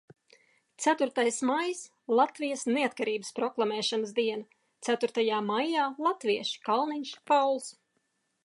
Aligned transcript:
Ceturtais 0.85 1.35
maijs– 1.49 1.81
Latvijas 2.19 2.63
neatkarības 2.77 3.29
proklamēšanas 3.41 4.15
diena. 4.21 4.49
Ceturtajā 4.89 5.45
maijā 5.51 5.85
latvieši– 6.07 6.61
Kalniņš, 6.71 7.17
Pauls. 7.33 7.71